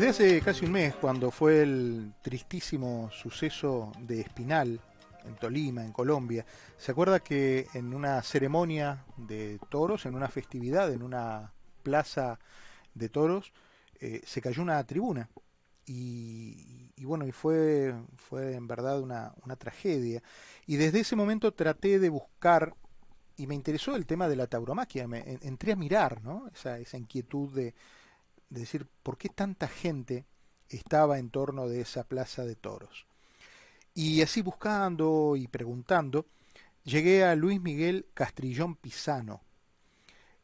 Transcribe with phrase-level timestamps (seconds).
[0.00, 4.80] Desde hace casi un mes, cuando fue el tristísimo suceso de Espinal,
[5.26, 6.46] en Tolima, en Colombia,
[6.78, 11.52] ¿se acuerda que en una ceremonia de toros, en una festividad, en una
[11.82, 12.38] plaza
[12.94, 13.52] de toros,
[14.00, 15.28] eh, se cayó una tribuna?
[15.84, 20.22] Y, bueno, y fue, fue en verdad una, una tragedia.
[20.66, 22.74] Y desde ese momento traté de buscar
[23.36, 26.48] y me interesó el tema de la tauromaquia, me, entré a mirar ¿no?
[26.54, 27.74] esa, esa inquietud de,
[28.50, 30.26] de, decir por qué tanta gente
[30.68, 33.06] estaba en torno de esa plaza de toros.
[33.94, 36.26] Y así buscando y preguntando,
[36.84, 39.42] llegué a Luis Miguel Castrillón Pisano.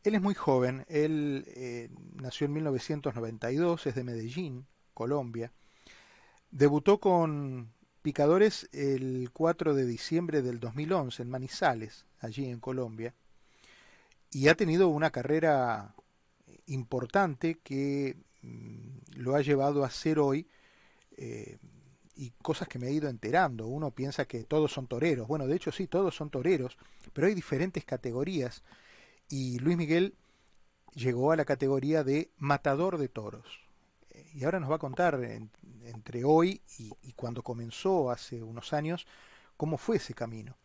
[0.03, 5.53] Él es muy joven, él eh, nació en 1992, es de Medellín, Colombia.
[6.51, 13.15] Debutó con Picadores el 4 de diciembre del 2011 en Manizales, allí en Colombia,
[14.31, 15.97] y ha tenido una carrera
[16.67, 20.49] importante que mm, lo ha llevado a ser hoy
[21.17, 21.59] eh,
[22.15, 23.67] y cosas que me he ido enterando.
[23.67, 25.29] Uno piensa que todos son toreros.
[25.29, 26.77] Bueno, de hecho sí, todos son toreros,
[27.13, 28.63] pero hay diferentes categorías
[29.29, 30.15] y Luis Miguel
[30.95, 33.61] llegó a la categoría de matador de toros.
[34.35, 35.21] Y ahora nos va a contar
[35.85, 39.07] entre hoy y, y cuando comenzó hace unos años
[39.57, 40.57] cómo fue ese camino.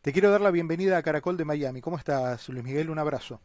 [0.00, 1.80] Te quiero dar la bienvenida a Caracol de Miami.
[1.80, 2.90] ¿Cómo estás, Luis Miguel?
[2.90, 3.40] Un abrazo.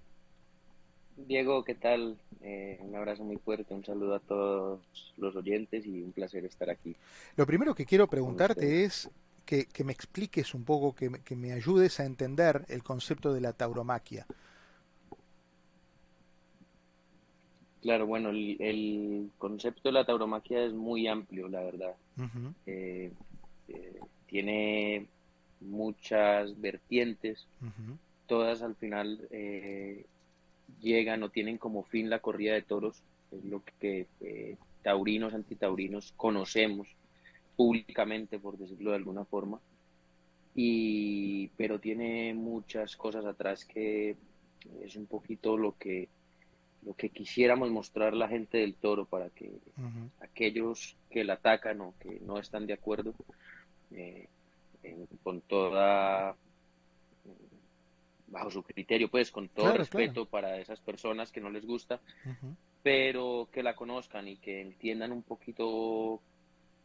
[1.17, 2.17] Diego, ¿qué tal?
[2.41, 4.79] Eh, un abrazo muy fuerte, un saludo a todos
[5.17, 6.95] los oyentes y un placer estar aquí.
[7.35, 9.09] Lo primero que quiero preguntarte es
[9.45, 13.41] que, que, me expliques un poco, que, que, me ayudes a entender el concepto de
[13.41, 14.27] la tauromaquia.
[17.81, 21.95] Claro, bueno, el, el concepto de la tauromaquia es muy amplio, la verdad.
[22.17, 22.53] Uh -huh.
[22.65, 23.11] eh,
[23.69, 25.07] eh, tiene
[25.61, 27.97] muchas vertientes, uh -huh.
[28.27, 30.05] todas al final eh,
[30.79, 36.13] llegan o tienen como fin la corrida de toros, es lo que eh, taurinos, antitaurinos
[36.15, 36.87] conocemos
[37.55, 39.59] públicamente, por decirlo de alguna forma,
[40.55, 44.15] y, pero tiene muchas cosas atrás que
[44.81, 46.09] es un poquito lo que
[46.83, 50.09] lo que quisiéramos mostrar la gente del toro para que uh -huh.
[50.21, 53.13] aquellos que la atacan o que no están de acuerdo
[53.91, 54.27] eh,
[54.83, 56.35] en, con toda
[58.27, 60.29] bajo su criterio, pues con todo claro, respeto claro.
[60.29, 62.55] para esas personas que no les gusta, uh -huh.
[62.83, 66.21] pero que la conozcan y que entiendan un poquito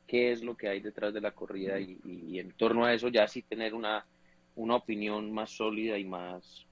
[0.07, 2.93] qué es lo que hay detrás de la corrida y, y, y en torno a
[2.93, 4.05] eso ya sí tener una,
[4.57, 6.67] una opinión más sólida y más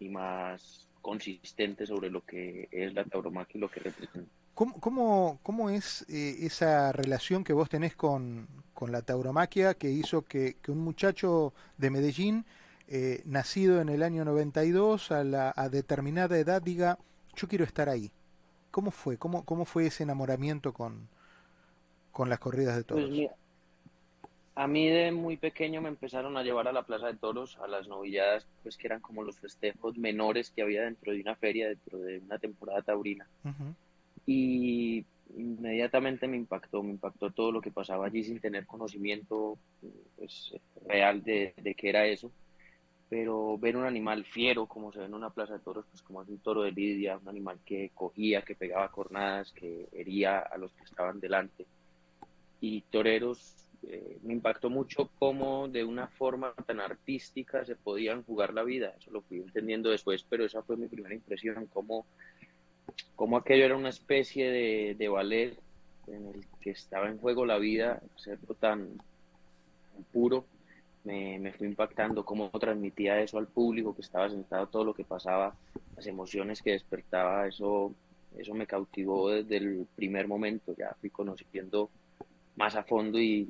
[0.00, 4.30] y más consistente sobre lo que es la tauromaquia y lo que representa.
[4.54, 9.90] ¿Cómo, cómo, cómo es eh, esa relación que vos tenés con, con la tauromaquia que
[9.90, 12.44] hizo que, que un muchacho de Medellín,
[12.88, 16.98] eh, nacido en el año 92, a, la, a determinada edad, diga,
[17.36, 18.10] yo quiero estar ahí?
[18.70, 19.16] ¿Cómo fue?
[19.16, 21.08] ¿Cómo, cómo fue ese enamoramiento con,
[22.12, 23.04] con las corridas de toros?
[23.04, 23.34] Pues mira,
[24.54, 27.68] a mí de muy pequeño me empezaron a llevar a la plaza de toros, a
[27.68, 31.68] las novilladas, pues que eran como los festejos menores que había dentro de una feria,
[31.68, 33.26] dentro de una temporada taurina.
[33.44, 33.74] Uh -huh
[34.28, 35.06] y
[35.38, 39.58] inmediatamente me impactó, me impactó todo lo que pasaba allí sin tener conocimiento
[40.16, 40.54] pues,
[40.86, 42.30] real de, de qué era eso,
[43.08, 46.22] pero ver un animal fiero como se ve en una plaza de toros, pues como
[46.22, 50.58] es un toro de lidia, un animal que cogía, que pegaba cornadas, que hería a
[50.58, 51.66] los que estaban delante,
[52.60, 53.54] y toreros,
[53.84, 58.94] eh, me impactó mucho cómo de una forma tan artística se podían jugar la vida,
[58.98, 62.06] eso lo fui entendiendo después, pero esa fue mi primera impresión, cómo
[63.16, 65.58] como aquello era una especie de, ballet
[66.06, 68.90] en el que estaba en juego la vida, serlo tan
[70.12, 70.46] puro,
[71.08, 75.04] me, me, fue impactando cómo transmitía eso al público que estaba sentado, todo lo que
[75.04, 75.54] pasaba,
[75.96, 77.94] las emociones que despertaba, eso,
[78.36, 81.88] eso me cautivó desde el primer momento, ya fui conociendo
[82.56, 83.48] más a fondo y,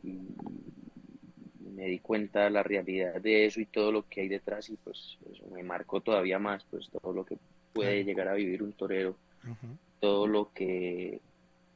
[1.75, 4.75] me di cuenta de la realidad de eso y todo lo que hay detrás y
[4.75, 7.37] pues eso me marcó todavía más, pues todo lo que
[7.73, 9.15] puede llegar a vivir un torero
[9.45, 9.77] Uh -huh.
[10.01, 11.21] Todo lo que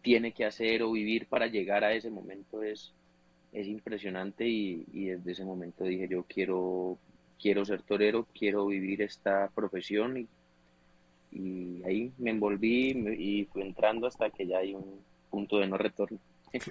[0.03, 2.93] tiene que hacer o vivir para llegar a ese momento es,
[3.53, 6.99] es impresionante y, y, desde ese momento dije yo quiero,
[7.41, 10.29] quiero ser torero, quiero vivir esta profesión y,
[11.33, 15.01] y ahí me envolví y fui entrando hasta que ya hay un
[15.31, 16.19] punto de no retorno.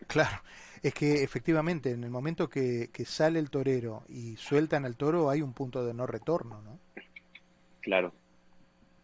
[0.07, 0.43] Claro,
[0.83, 5.29] es que efectivamente en el momento que, que sale el torero y sueltan al toro
[5.29, 6.79] hay un punto de no retorno, ¿no?
[7.81, 8.13] Claro.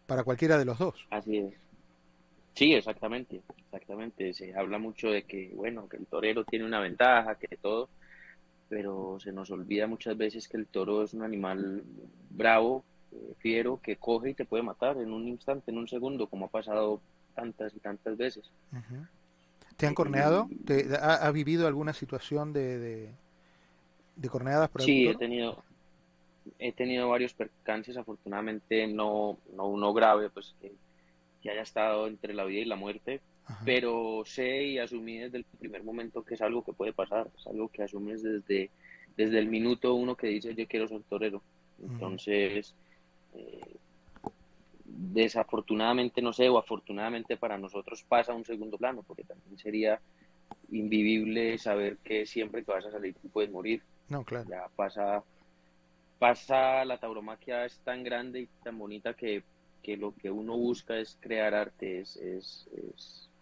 [0.06, 1.06] Para cualquiera de los dos.
[1.10, 1.67] Así es.
[2.58, 4.34] Sí, exactamente, exactamente.
[4.34, 7.88] Se habla mucho de que, bueno, que el torero tiene una ventaja, que todo,
[8.68, 11.84] pero se nos olvida muchas veces que el toro es un animal
[12.30, 16.26] bravo, eh, fiero, que coge y te puede matar en un instante, en un segundo,
[16.26, 17.00] como ha pasado
[17.36, 18.50] tantas y tantas veces.
[18.72, 19.08] Uh -huh.
[19.76, 20.48] ¿Te han corneado?
[20.66, 23.12] ¿Te, ha, vivido alguna situación de,
[24.16, 25.62] de, corneadas por Sí, he tenido,
[26.58, 30.72] he tenido varios percances, afortunadamente no, no uno grave, pues que,
[31.44, 33.20] haya estado entre la vida y la muerte,
[33.64, 37.46] pero sé y asumí desde el primer momento que es algo que puede pasar, es
[37.46, 38.70] algo que asumes desde,
[39.16, 41.42] desde el minuto uno que dice yo quiero ser torero.
[41.80, 42.74] Entonces,
[43.34, 43.76] eh,
[44.84, 50.00] desafortunadamente, no sé, o afortunadamente para nosotros pasa a un segundo plano, porque también sería
[50.70, 53.82] invivible saber que siempre que vas a salir tú puedes morir.
[54.08, 54.48] No, claro.
[54.50, 55.22] Ya pasa
[56.18, 59.42] pasa, la tauromaquia es tan grande y tan bonita que,
[59.96, 62.66] lo que uno busca es crear arte, es, es,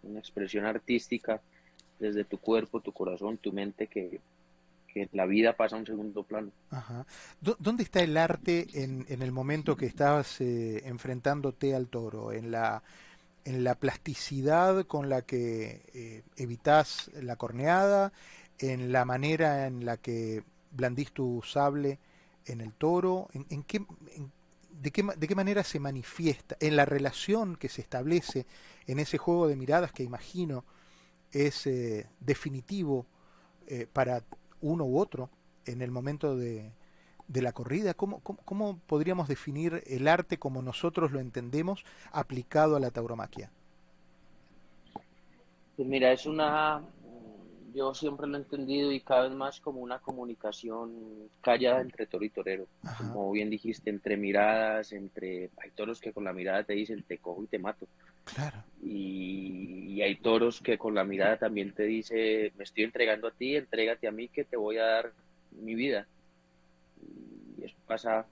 [0.03, 1.41] una expresión artística
[1.99, 4.19] desde tu cuerpo, tu corazón, tu mente, que,
[5.11, 6.51] la vida pasa a un segundo plano.
[6.71, 7.05] Ajá.
[7.39, 12.31] ¿Dónde está el arte en, en el momento que estabas eh, enfrentándote al toro?
[12.31, 12.81] ¿En la,
[13.47, 18.11] ¿En la plasticidad con la que eh, evitas la corneada?
[18.59, 21.97] ¿En la manera en la que blandís tu sable
[22.45, 23.29] en el toro?
[23.31, 23.85] ¿En, qué,
[24.81, 26.57] de, qué, ¿De qué manera se manifiesta?
[26.59, 28.45] ¿En la relación que se establece
[28.85, 30.63] en ese juego de miradas que imagino
[31.31, 33.05] es eh, definitivo
[33.67, 34.23] eh, para
[34.61, 35.29] uno u otro
[35.65, 36.71] en el momento de,
[37.27, 37.93] de la corrida?
[37.93, 43.51] ¿Cómo, ¿Cómo, podríamos definir el arte como nosotros lo entendemos aplicado a la tauromaquia?
[45.75, 46.81] Pues mira, es una,
[47.73, 52.23] yo siempre lo he entendido y cada vez más como una comunicación callada entre toro
[52.23, 52.67] y torero.
[52.97, 55.49] Como bien dijiste, entre miradas, entre...
[55.57, 57.87] Hay toros que con la mirada te dicen te cojo y te mato.
[58.23, 58.63] Claro.
[58.83, 63.55] Y, hay toros que con la mirada también te dice me estoy entregando a ti,
[63.55, 65.11] entrégate a mí que te voy a dar
[65.51, 66.07] mi vida.
[67.57, 68.27] Y eso pasa,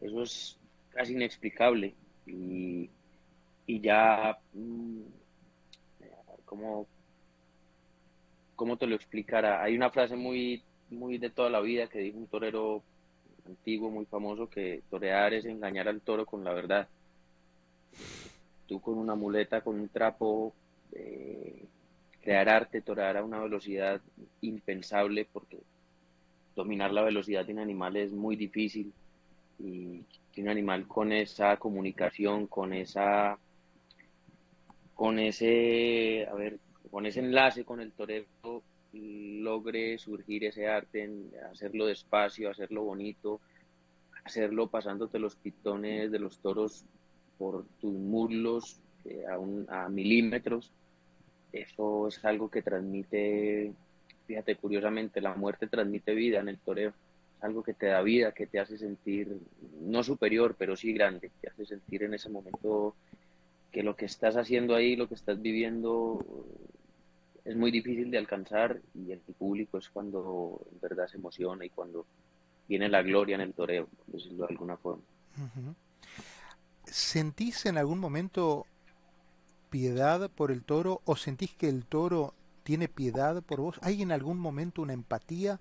[0.00, 0.56] eso es
[0.90, 1.94] casi inexplicable.
[2.26, 2.88] Y,
[3.66, 5.00] y ya, mm,
[6.44, 6.86] como
[8.60, 9.62] ¿cómo te lo explicara?
[9.62, 12.82] Hay una frase muy, muy de toda la vida que dijo un torero
[13.46, 16.86] antiguo, muy famoso, que torear es engañar al toro con la verdad.
[18.66, 20.52] Tú con una muleta, con un trapo,
[20.92, 21.64] eh,
[22.20, 23.98] crear arte, torear a una velocidad
[24.42, 25.56] impensable, porque
[26.54, 28.92] dominar la velocidad de un animal es muy difícil
[29.58, 30.04] y
[30.36, 33.38] un animal con esa comunicación, con esa
[34.94, 36.58] con ese, a ver,
[36.90, 43.40] con ese enlace con el torero logre surgir ese arte, en hacerlo despacio, hacerlo bonito,
[44.24, 46.84] hacerlo pasándote los pitones de los toros
[47.38, 50.72] por tus muslos eh, a, a milímetros.
[51.52, 53.72] Eso es algo que transmite,
[54.26, 56.90] fíjate, curiosamente, la muerte transmite vida en el toreo.
[57.38, 59.36] Es algo que te da vida, que te hace sentir,
[59.80, 62.94] no superior, pero sí grande, te hace sentir en ese momento
[63.72, 66.24] que lo que estás haciendo ahí, lo que estás viviendo,
[67.50, 71.70] es muy difícil de alcanzar y el público es cuando en verdad se emociona y
[71.70, 72.06] cuando
[72.68, 75.02] viene la gloria en el toreo, por decirlo de alguna forma.
[76.84, 78.66] ¿Sentís en algún momento
[79.68, 83.80] piedad por el toro o sentís que el toro tiene piedad por vos?
[83.82, 85.58] ¿Hay en algún momento una empatía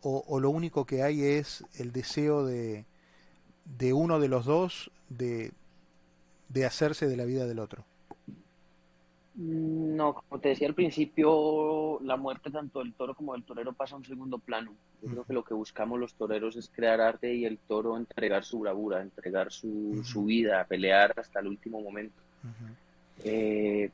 [0.00, 2.86] o, o lo único que hay es el deseo de,
[3.64, 5.50] de uno de los dos de,
[6.48, 7.84] de hacerse de la vida del otro?
[9.34, 13.94] No, como te decía al principio, la muerte tanto del toro como del torero pasa
[13.94, 14.74] a un segundo plano.
[15.00, 18.44] Yo creo que lo que buscamos los toreros es crear arte y el toro entregar
[18.44, 22.20] su bravura, entregar su, su vida, pelear hasta el último momento.
[23.24, 23.90] Eh,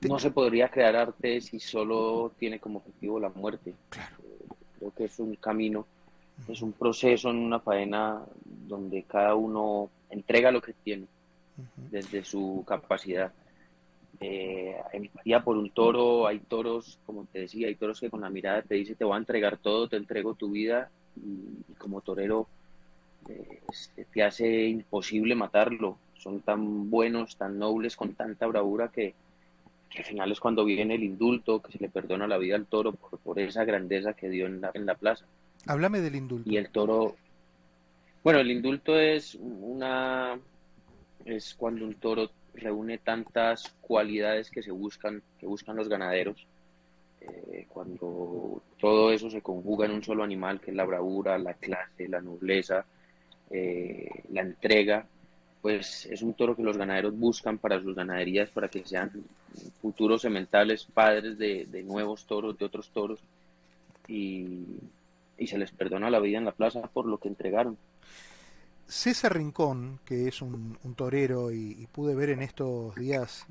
[0.00, 3.70] no se podría crear arte si solo tiene como objetivo la muerte.
[3.70, 5.86] Eh, creo que es un camino,
[6.48, 11.06] es un proceso en una faena donde cada uno entrega lo que tiene
[11.90, 13.32] desde su capacidad
[14.20, 18.30] eh, empatía por un toro, hay toros, como te decía, hay toros que con la
[18.30, 22.46] mirada te dice te voy a entregar todo, te entrego tu vida y, como torero
[23.28, 23.60] eh,
[24.12, 25.98] te hace imposible matarlo.
[26.16, 29.14] Son tan buenos, tan nobles, con tanta bravura que,
[29.96, 32.92] al final es cuando viene el indulto, que se le perdona la vida al toro
[32.92, 35.24] por, por esa grandeza que dio en la, en la plaza.
[35.66, 36.50] Háblame del indulto.
[36.50, 37.14] Y el toro,
[38.22, 40.38] bueno, el indulto es una,
[41.24, 46.46] es cuando un toro reúne tantas cualidades que se buscan, que buscan los ganaderos.
[47.20, 51.54] Eh, cuando todo eso se conjuga en un solo animal, que es la bravura, la
[51.54, 52.84] clase, la nobleza,
[53.50, 55.06] eh, la entrega,
[55.62, 59.10] pues es un toro que los ganaderos buscan para sus ganaderías, para que sean
[59.80, 63.20] futuros sementales, padres de, nuevos toros, de otros toros,
[64.06, 64.66] y,
[65.46, 67.78] se les perdona la vida en la plaza por lo que entregaron.
[68.94, 73.44] César Rincón, que es un, torero y, pude ver en estos días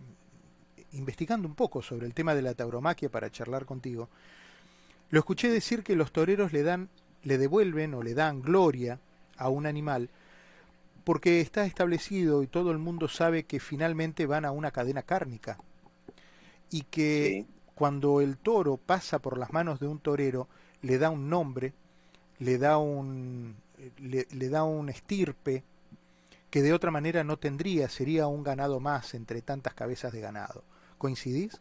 [0.93, 4.09] investigando un poco sobre el tema de la tauromaquia para charlar contigo,
[5.09, 6.89] lo escuché decir que los toreros le dan,
[7.23, 9.01] le devuelven o le dan gloria
[9.37, 10.09] a un animal
[11.03, 15.57] porque está establecido y todo el mundo sabe que finalmente van a una cadena cárnica
[16.71, 17.45] y que
[17.75, 20.47] cuando el toro pasa por las manos de un torero
[20.81, 21.73] le da un nombre,
[22.39, 23.61] le da un
[23.99, 25.63] le, le da un estirpe
[26.53, 30.63] que de otra manera no tendría, sería un ganado más entre tantas cabezas de ganado.
[30.99, 31.59] ¿Coincidís?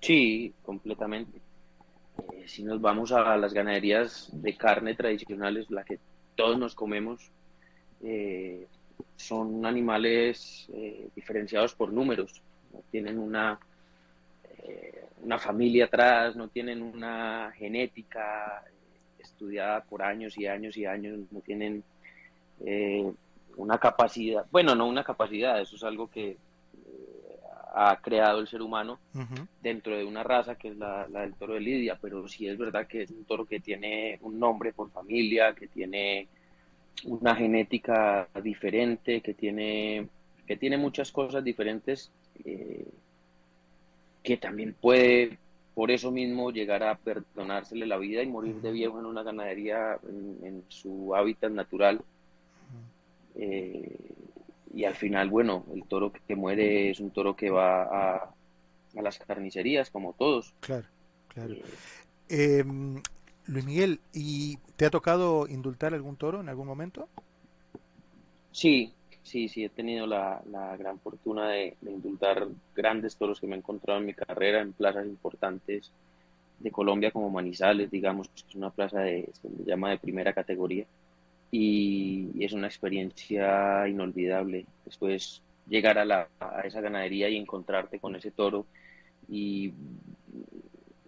[0.00, 1.40] Sí, completamente.
[2.32, 5.98] Eh, si nos vamos a las ganaderías de carne tradicionales, la que
[6.36, 7.28] todos nos comemos,
[8.02, 8.68] eh,
[9.16, 12.40] son animales eh, diferenciados por números.
[12.72, 13.58] No tienen una,
[15.22, 18.62] una familia atrás, no tienen una genética
[19.40, 21.82] estudiada por años y años y años, no tienen
[23.56, 26.36] una capacidad, bueno, no una capacidad, eso es algo que
[27.72, 28.98] ha creado el ser humano
[29.62, 32.86] dentro de una raza que es la, del toro de Lidia, pero sí es verdad
[32.86, 36.28] que es un toro que tiene un nombre por familia, que tiene
[37.04, 40.06] una genética diferente, que tiene,
[40.46, 42.10] que tiene muchas cosas diferentes,
[42.44, 42.86] eh,
[44.22, 45.38] que también puede
[45.74, 49.98] por eso mismo llegar a perdonársele la vida y morir de viejo en una ganadería
[50.08, 52.00] en, su hábitat natural
[54.72, 58.34] y al final, bueno, el toro que muere es un toro que va a,
[58.94, 60.54] las carnicerías, como todos.
[60.60, 60.86] Claro,
[61.28, 61.54] claro.
[62.28, 63.02] Eh, em,
[63.46, 67.08] Luis Miguel, ¿y te ha tocado indultar algún toro en algún momento?
[68.52, 70.42] Sí, sí, sí, he tenido la,
[70.78, 75.06] gran fortuna de, indultar grandes toros que me he encontrado en mi carrera en plazas
[75.06, 75.92] importantes
[76.58, 80.84] de Colombia como Manizales, digamos, es una plaza de, se llama de primera categoría
[81.50, 84.66] y, es una experiencia inolvidable.
[84.84, 88.66] Después llegar a, la, a esa ganadería y encontrarte con ese toro
[89.28, 89.72] y,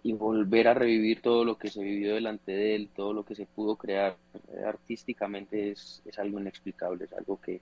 [0.03, 3.35] y volver a revivir todo lo que se vivió delante de él, todo lo que
[3.35, 4.17] se pudo crear
[4.65, 7.61] artísticamente es, es algo inexplicable, es algo que,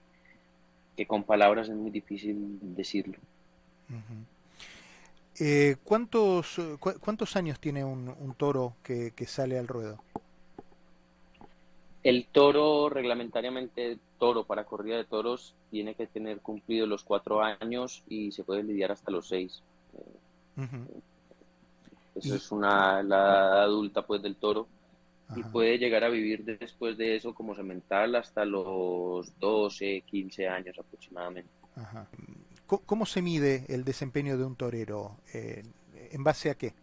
[0.96, 3.18] que, con palabras es muy difícil decirlo.
[5.38, 9.98] Eh, ¿cuántos, ¿Cuántos años tiene un, un toro que, que sale al ruedo?
[12.02, 18.02] El toro, reglamentariamente, toro para corrida de toros, tiene que tener cumplido los cuatro años
[18.08, 19.62] y se puede lidiar hasta los seis.
[22.14, 24.66] Eso es una, la adulta pues del toro.
[25.36, 30.78] Y puede llegar a vivir después de eso como semental hasta los 12, 15 años
[30.78, 31.50] aproximadamente.
[32.66, 35.18] ¿Cómo se mide el desempeño de un torero?
[35.34, 35.62] Eh,
[36.10, 36.74] ¿En base a qué?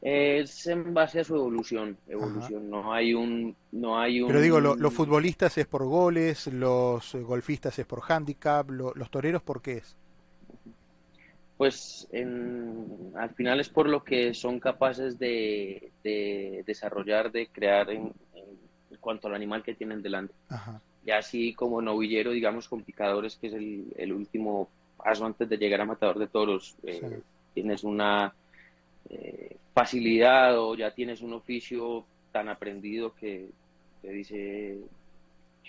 [0.00, 2.68] Es en base a su evolución, evolución.
[2.68, 4.28] No hay un, no hay un.
[4.28, 9.62] Pero digo, los futbolistas es por goles, los golfistas es por handicap, los toreros por
[9.62, 9.96] qué es.
[11.56, 15.92] Pues en, al final es por lo que son capaces de,
[16.66, 18.12] desarrollar, de crear en,
[19.00, 20.34] cuanto al animal que tienen delante.
[21.04, 25.84] Y así como novillero, digamos, complicadores, que es el, último paso antes de llegar a
[25.84, 26.76] matador de toros.
[26.82, 27.20] Eh,
[27.52, 28.34] tienes una
[29.10, 33.48] eh, facilidad o ya tienes un oficio tan aprendido que
[34.02, 34.78] te dice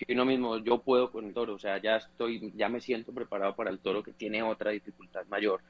[0.08, 3.54] uno mismo yo puedo con el toro, o sea, ya estoy, ya me siento preparado
[3.54, 5.60] para el toro que tiene otra dificultad mayor,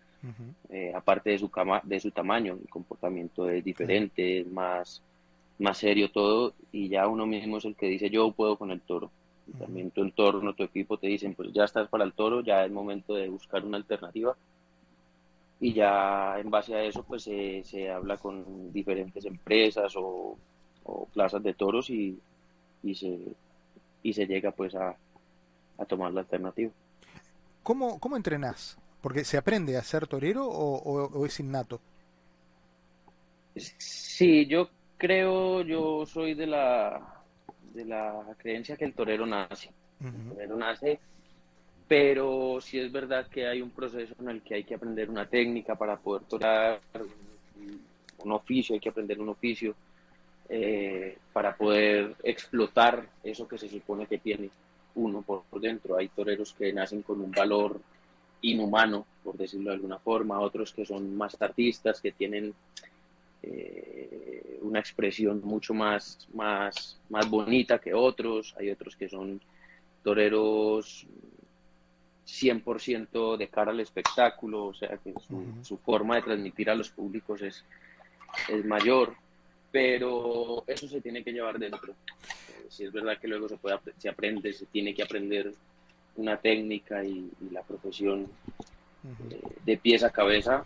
[0.71, 5.03] eh, aparte de su cama, de su tamaño, el comportamiento es diferente, es más,
[5.59, 8.81] más serio todo, y ya uno mismo es el que dice yo puedo con el
[8.81, 9.11] toro.
[9.47, 12.65] Y también tu entorno, tu equipo te dicen, pues ya estás para el toro, ya
[12.65, 14.37] es momento de buscar una alternativa
[15.61, 20.37] y ya en base a eso pues se, habla con diferentes empresas o,
[21.13, 22.21] plazas de toros y,
[22.83, 23.19] y, se,
[24.03, 24.97] y se llega pues a,
[25.89, 26.71] tomar la alternativa.
[27.63, 28.79] ¿Cómo, ¿Cómo entrenás?
[29.07, 31.81] Porque se aprende a ser torero o, es innato?
[33.55, 37.23] Sí, yo creo, yo soy de la,
[37.73, 39.71] de la creencia que el torero nace.
[40.01, 40.99] El torero nace
[41.87, 45.25] pero sí es verdad que hay un proceso en el que hay que aprender una
[45.27, 46.81] técnica para poder tocar
[48.19, 49.77] un oficio, hay que aprender un oficio
[50.49, 54.51] eh, para poder explotar eso que se supone que tiene
[54.97, 55.97] uno por, dentro.
[55.97, 57.81] Hay toreros que nacen con un valor
[58.43, 62.55] inhumano, por decirlo de alguna forma, otros que son más artistas, que tienen
[63.43, 69.41] eh, una expresión mucho más, más, más bonita que otros, hay otros que son
[70.03, 71.07] toreros
[72.27, 75.15] 100% de cara al espectáculo, o sea que
[75.63, 77.65] su, forma de transmitir a los públicos es,
[78.49, 79.15] es mayor,
[79.71, 81.93] pero eso se tiene que llevar dentro.
[81.93, 85.53] Eh, si es verdad que luego se, puede, se aprende, se tiene que aprender
[86.17, 88.29] una técnica y, la profesión
[89.31, 90.65] eh, de pies a cabeza,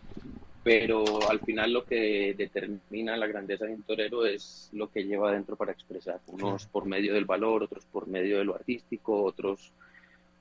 [0.63, 5.31] pero al final lo que determina la grandeza de un torero es lo que lleva
[5.31, 9.73] adentro para expresar, unos por medio del valor, otros por medio de lo artístico, otros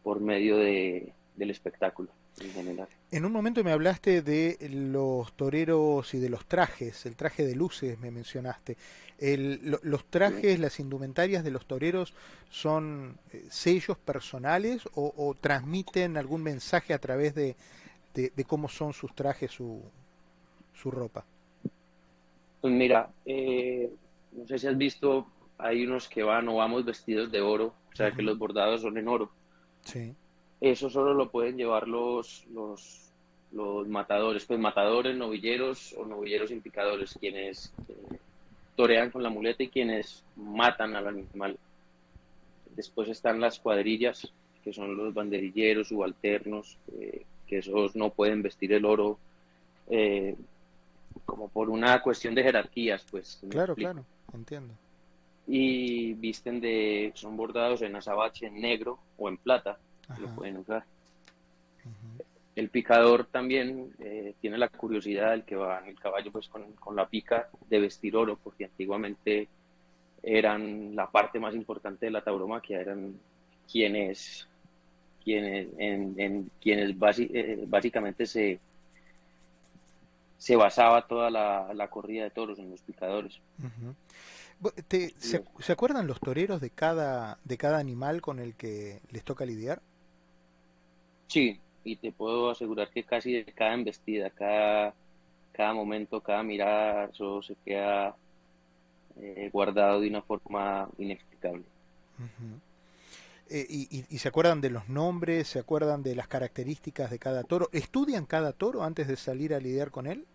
[0.04, 2.10] por medio de, del espectáculo
[2.42, 2.88] en general.
[3.12, 7.56] En un momento me hablaste de los toreros y de los trajes, el traje de
[7.56, 8.78] luces me mencionaste.
[9.20, 12.14] ¿Los trajes, las indumentarias de los toreros
[12.50, 17.56] son eh, sellos personales o, transmiten algún mensaje a través de,
[18.48, 19.82] cómo son sus trajes, su,
[20.74, 21.26] su ropa?
[22.62, 23.90] Pues mira, eh,
[24.32, 25.28] no sé si has visto,
[25.58, 28.98] hay unos que van o vamos vestidos de oro, o sea que los bordados son
[28.98, 29.30] en oro.
[29.84, 30.14] Sí.
[30.62, 33.12] Eso solo lo pueden llevar los, los,
[33.52, 38.18] los matadores, pues matadores, novilleros o novilleros implicadores, quienes eh,
[38.76, 41.58] torean con la muleta y quienes matan al animal.
[42.76, 44.32] Después están las cuadrillas,
[44.64, 49.18] que son los banderilleros, subalternos, eh, que esos no pueden vestir el oro
[49.90, 50.36] eh,
[51.26, 53.40] como por una cuestión de jerarquías, pues.
[53.50, 54.74] Claro, claro, entiendo.
[55.48, 59.80] Y visten de, son bordados en azabache en negro o en plata
[60.18, 60.84] lo pueden usar.
[62.56, 66.96] El picador también eh, tiene la curiosidad del que va en el caballo pues con,
[66.96, 69.48] la pica de vestir oro, porque antiguamente
[70.22, 73.18] eran la parte más importante de la tauromaquia, eran
[73.72, 74.46] quienes
[75.24, 78.60] quienes en, quienes eh, básicamente se
[80.38, 83.40] se basaba toda la, corrida de toros en los picadores.
[84.90, 89.46] se, se, acuerdan los toreros de cada de cada animal con el que les toca
[89.46, 89.82] lidiar?
[91.30, 94.96] Sí, y te puedo asegurar que casi de cada embestida, cada,
[95.52, 98.16] cada momento, cada mirada, eso se queda
[99.22, 101.64] eh, guardado de una forma inexplicable.
[103.48, 105.48] Eh, y, y, se acuerdan de los nombres?
[105.48, 107.70] ¿Se acuerdan de las características de cada toro?
[107.72, 110.26] ¿Estudian cada toro antes de salir a lidiar con él?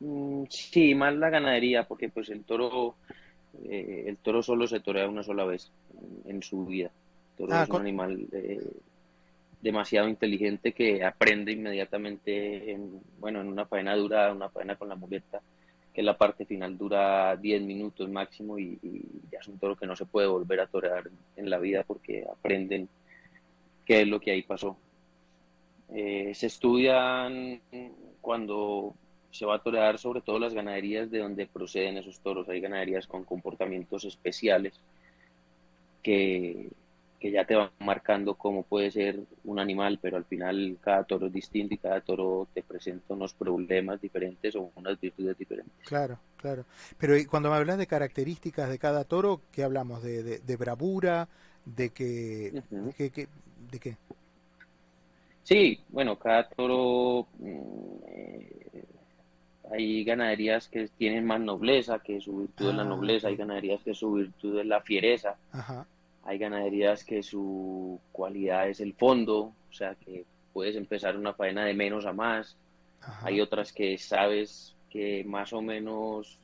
[0.00, 2.94] Mm, sí, más la ganadería, porque pues el toro,
[3.64, 5.70] eh, el toro solo se torea una sola vez
[6.26, 6.90] en, su vida.
[7.32, 8.28] El toro ah, es un animal
[9.60, 14.94] demasiado inteligente que aprende inmediatamente en, bueno, en una faena dura, una faena con la
[14.94, 15.40] muleta,
[15.92, 18.78] que la parte final dura 10 minutos máximo y,
[19.32, 22.24] ya es un toro que no se puede volver a torear en la vida porque
[22.30, 22.88] aprenden
[23.84, 24.76] qué es lo que ahí pasó.
[25.90, 27.60] Eh, se estudian
[28.20, 28.94] cuando
[29.30, 32.48] se va a torear sobre todo las ganaderías de donde proceden esos toros.
[32.48, 34.74] Hay ganaderías con comportamientos especiales
[36.02, 36.70] que,
[37.18, 41.26] que ya te van marcando cómo puede ser un animal, pero al final cada toro
[41.26, 45.74] es distinto y cada toro te presenta unos problemas diferentes o unas virtudes diferentes.
[45.84, 46.64] Claro, claro.
[46.96, 50.02] Pero cuando me hablas de características de cada toro, ¿qué hablamos?
[50.02, 51.28] ¿De, de, bravura?
[51.64, 53.96] ¿De que, de, qué?
[55.42, 57.26] Sí, bueno, cada toro...
[57.38, 58.84] Mm, eh,
[59.70, 63.82] hay ganaderías que tienen más nobleza, que su virtud es la ah, nobleza, hay ganaderías
[63.82, 65.36] que su virtud es la fiereza.
[65.52, 65.86] Ajá
[66.24, 71.64] hay ganaderías que su cualidad es el fondo, o sea que puedes empezar una faena
[71.64, 72.56] de menos a más.
[73.22, 76.38] Hay otras que sabes que más o menos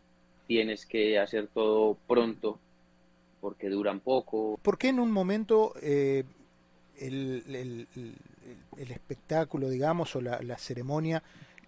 [0.47, 2.59] tienes que hacer todo pronto
[3.41, 4.59] porque duran poco.
[4.63, 6.25] ¿Por qué en un momento eh,
[6.99, 7.87] el,
[8.79, 11.23] espectáculo, digamos, o la, ceremonia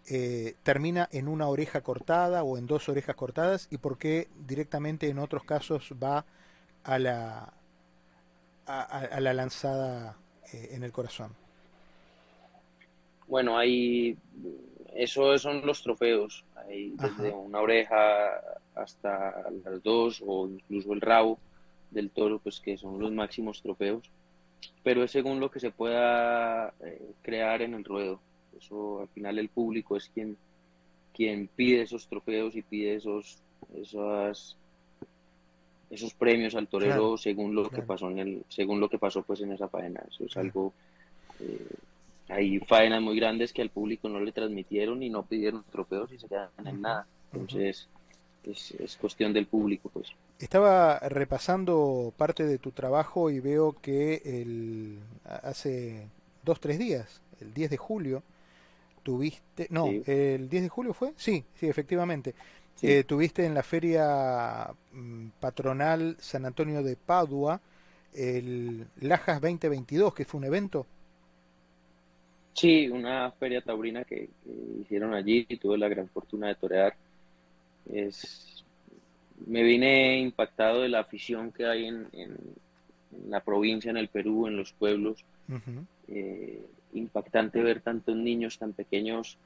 [0.09, 5.09] eh, termina en una oreja cortada o en dos orejas cortadas y por qué directamente
[5.09, 6.25] en otros casos va
[6.85, 7.53] a la,
[8.67, 10.17] a, la lanzada
[10.53, 11.33] eh, en el corazón?
[13.29, 14.17] Bueno, hay
[14.95, 18.41] eso son los trofeos, hay desde una oreja
[18.75, 21.39] hasta las dos o incluso el rabo
[21.91, 24.11] del toro, pues que son los máximos trofeos,
[24.83, 28.21] pero es según lo que se pueda eh, crear en el ruedo.
[28.59, 30.37] Eso al final el público es quien
[31.13, 33.39] quien pide esos trofeos y pide esos
[33.75, 34.57] esas
[35.90, 39.40] esos premios al torero según lo que pasó en el según lo que pasó pues
[39.40, 40.03] en esa faena.
[40.09, 40.72] Eso es algo
[41.40, 41.66] eh,
[42.29, 46.18] hay faenas muy grandes que al público no le transmitieron y no pidieron trofeos y
[46.18, 47.07] se quedan en nada.
[47.33, 47.88] Entonces
[48.44, 50.09] es, es, cuestión del público pues.
[50.38, 56.09] Estaba repasando parte de tu trabajo y veo que el hace
[56.42, 58.22] dos tres días el 10 de julio
[59.03, 62.35] tuviste no el 10 de julio fue sí sí efectivamente
[62.83, 67.61] eh, tuviste en la feria mm, patronal San Antonio de Padua
[68.15, 70.87] el Lajas 2022, que fue un evento.
[72.55, 74.31] Sí, una feria taurina que,
[74.81, 76.97] hicieron allí y tuve la gran fortuna de torear.
[77.93, 78.65] Es,
[79.47, 82.09] me vine impactado de la afición que hay en,
[83.29, 85.23] la provincia, en el Perú, en los pueblos.
[86.09, 86.62] Eh,
[86.95, 89.37] impactante ver tantos niños tan pequeños,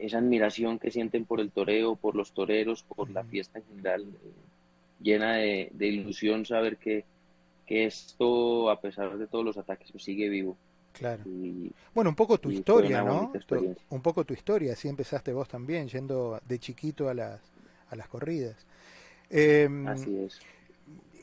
[0.00, 4.06] esa admiración que sienten por el toreo, por los toreros, por la fiesta en general,
[5.00, 7.04] llena de, ilusión saber que,
[7.66, 10.56] que, esto, a pesar de todos los ataques, pues sigue vivo.
[10.92, 11.22] Claro.
[11.94, 13.30] bueno, un poco tu historia, ¿no?
[13.90, 17.40] un poco tu historia, así empezaste vos también, yendo de chiquito a las,
[17.90, 18.56] a las corridas.
[19.30, 20.40] Em, así es.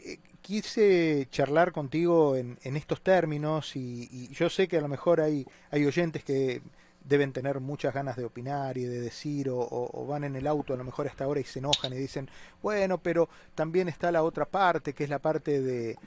[0.06, 4.88] Eh, quise charlar contigo en, en estos términos y, y, yo sé que a lo
[4.88, 6.62] mejor hay, hay oyentes que
[7.08, 10.78] deben tener muchas ganas de opinar y de decir, o, van en el auto a
[10.78, 12.30] lo mejor hasta ahora y se enojan y dicen,
[12.62, 15.98] bueno, pero también está la otra parte, que es la parte de,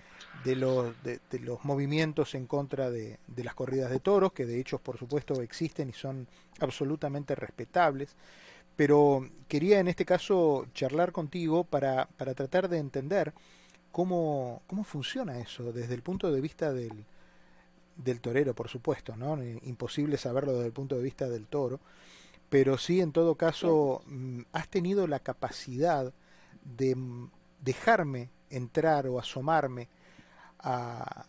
[0.44, 4.60] de, los, de, los movimientos en contra de, de, las corridas de toros, que de
[4.60, 6.26] hecho, por supuesto, existen y son
[6.60, 8.16] absolutamente respetables.
[8.74, 13.32] Pero quería en este caso charlar contigo para, para tratar de entender
[13.90, 17.04] cómo, cómo funciona eso desde el punto de vista del,
[17.98, 19.42] del torero, por supuesto, ¿no?
[19.62, 21.80] Imposible saberlo desde el punto de vista del toro,
[22.48, 26.12] pero sí, en todo caso, mm, has tenido la capacidad
[26.64, 27.30] de mm,
[27.62, 29.88] dejarme entrar o asomarme
[30.60, 31.26] a,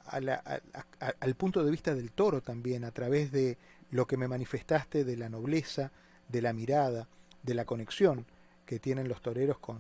[1.20, 3.58] al punto de vista del toro también, a través de
[3.92, 5.92] lo que me manifestaste de la nobleza,
[6.30, 7.08] de la mirada,
[7.44, 8.26] de la conexión
[8.66, 9.80] que tienen los toreros con,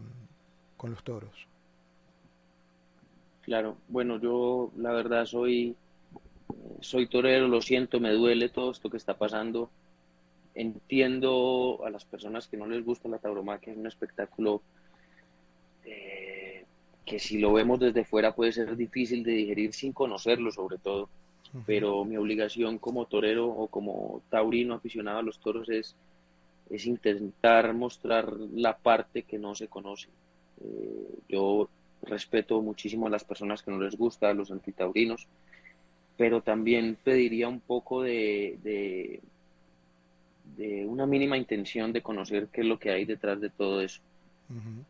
[0.77, 1.47] con los toros.
[3.41, 5.75] Claro, bueno, yo la verdad soy
[6.81, 9.69] soy torero, lo siento, me duele todo esto que está pasando.
[10.55, 14.61] Entiendo a las personas que no les gusta la tauromaquia, es un espectáculo
[15.85, 16.65] eh,
[17.05, 21.09] que si lo vemos desde fuera puede ser difícil de digerir sin conocerlo sobre todo.
[21.65, 25.95] Pero mi obligación como torero o como taurino aficionado a los toros es,
[26.69, 30.09] es intentar mostrar la parte que no se conoce.
[30.61, 31.67] Eh, yo
[32.03, 35.27] respeto muchísimo a las personas que no les gusta, a los antitaurinos,
[36.19, 38.59] pero también pediría un poco de,
[40.57, 44.01] de, una mínima intención de conocer qué es lo que hay detrás de todo eso,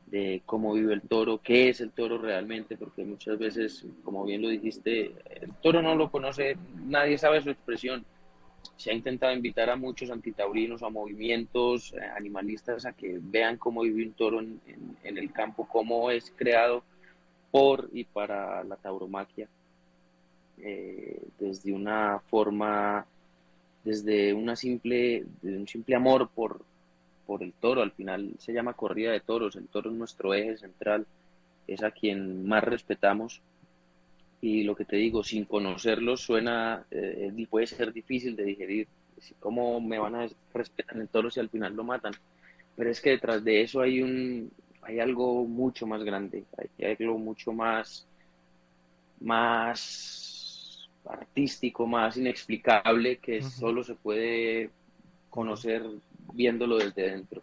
[0.07, 4.41] de cómo vive el toro, qué es el toro realmente, porque muchas veces, como bien
[4.41, 8.03] lo dijiste, el toro no lo conoce, nadie sabe su expresión.
[8.75, 13.81] Se ha intentado invitar a muchos antitaurinos, a movimientos eh, animalistas, a que vean cómo
[13.81, 14.59] vive un toro en,
[15.03, 16.83] en el campo, cómo es creado
[17.51, 19.47] por y para la tauromaquia
[20.61, 23.05] eh, desde una forma,
[23.83, 26.61] desde una simple, un simple amor por,
[27.25, 27.81] por el toro.
[27.81, 31.05] Al final se llama corrida de toros, el toro es nuestro eje central,
[31.67, 33.41] es a quien más respetamos.
[34.41, 38.87] Y lo que te digo, sin conocerlo suena, eh, puede ser difícil de digerir.
[39.39, 42.13] ¿Cómo me van a respetar el toro si al final lo matan?
[42.75, 44.49] Pero es que detrás de eso hay un,
[44.81, 46.45] hay algo mucho más grande,
[46.77, 48.07] hay algo mucho más,
[49.19, 50.38] más
[51.05, 54.69] artístico, más inexplicable, que solo se puede
[55.29, 55.83] conocer
[56.33, 57.41] viéndolo desde dentro.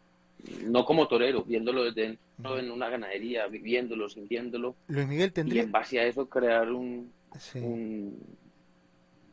[0.63, 4.77] No como torero, viéndolo desde dentro en una ganadería, viviéndolo, sintiéndolo.
[4.89, 5.63] Luis Miguel tendría...
[5.63, 7.13] Y en base a eso crear un,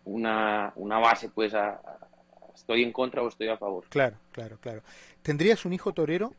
[0.06, 1.82] una, una, base, pues, a,
[2.56, 3.86] estoy en contra o estoy a favor.
[3.90, 4.82] Claro, claro, claro.
[5.22, 6.34] ¿Tendrías un hijo torero?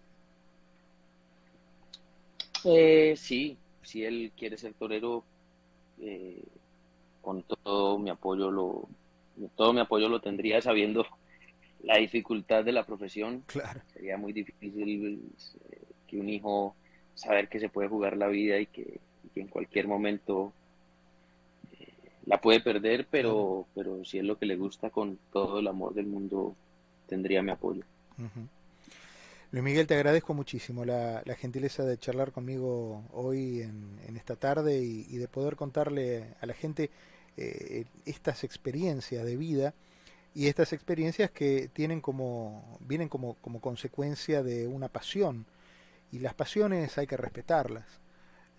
[2.64, 5.22] Eh, sí, si él quiere ser torero,
[6.00, 6.42] eh,
[7.24, 8.88] con todo mi apoyo lo
[9.56, 11.06] todo mi apoyo lo tendría sabiendo
[11.82, 13.42] la dificultad de la profesión.
[13.46, 13.80] Claro.
[13.92, 15.22] Sería muy difícil
[15.70, 16.74] eh, que un hijo
[17.14, 19.00] saber que se puede jugar la vida y que,
[19.34, 20.52] en cualquier momento
[21.72, 21.88] eh,
[22.26, 25.94] la puede perder, pero, pero si es lo que le gusta con todo el amor
[25.94, 26.54] del mundo,
[27.08, 27.82] tendría mi apoyo.
[29.50, 35.16] Luis Miguel, te agradezco muchísimo la, gentileza de charlar conmigo hoy en, esta tarde y,
[35.16, 36.90] de poder contarle a la gente
[37.36, 39.74] eh, estas experiencias de vida
[40.34, 45.46] y estas experiencias que tienen como vienen como, como consecuencia de una pasión
[46.12, 47.86] y las pasiones hay que respetarlas.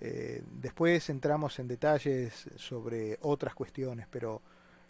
[0.01, 4.41] Eh, después entramos en detalles sobre otras cuestiones pero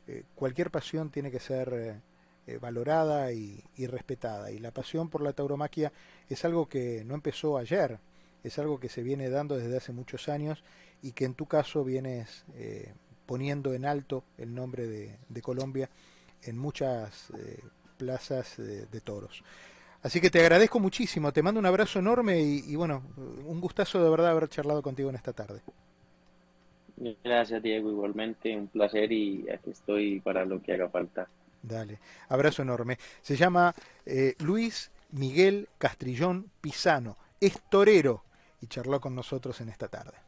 [0.08, 2.02] eh, cualquier pasión tiene que ser
[2.62, 4.52] valorada y, y, respetada.
[4.52, 5.92] Y la pasión por la tauromaquia
[6.30, 8.00] es algo que no empezó ayer
[8.46, 10.64] es algo que se viene dando desde hace muchos años
[11.02, 12.46] y que en tu caso vienes
[13.26, 15.90] poniendo en alto el nombre de, Colombia
[16.44, 17.60] en muchas eh,
[17.98, 19.44] plazas de, toros.
[20.02, 24.10] Así que te agradezco muchísimo, te mando un abrazo enorme y, bueno, un gustazo de
[24.10, 25.62] verdad haber charlado contigo en esta tarde.
[27.24, 31.28] Gracias Diego, igualmente un placer y aquí estoy para lo que haga falta.
[31.62, 32.98] Dale, abrazo enorme.
[33.22, 33.74] Se llama
[34.06, 38.24] eh, Luis Miguel Castrillón Pisano, es torero
[38.62, 40.25] y charló con nosotros en esta tarde.